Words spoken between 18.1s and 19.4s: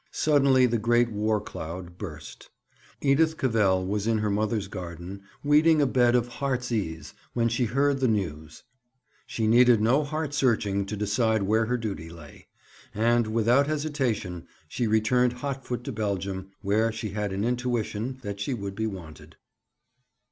that she would be wanted.